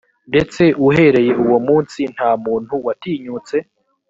ndetse 0.29 0.63
uhereye 0.87 1.31
uwo 1.43 1.57
munsi 1.67 1.99
nta 2.13 2.29
muntu 2.43 2.73
watinyutse 2.85 3.57